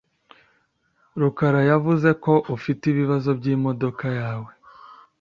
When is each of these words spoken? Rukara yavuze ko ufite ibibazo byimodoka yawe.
Rukara 1.21 1.61
yavuze 1.71 2.09
ko 2.23 2.33
ufite 2.55 2.83
ibibazo 2.87 3.29
byimodoka 3.39 4.05
yawe. 4.19 4.51